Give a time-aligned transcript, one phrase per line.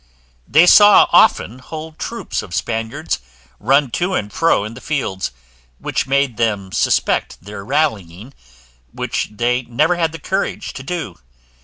[0.47, 3.19] They saw often whole troops of Spaniards
[3.59, 5.29] run to and fro in the fields,
[5.77, 8.33] which made them suspect their rallying,
[8.91, 11.19] which they never had the courage to do.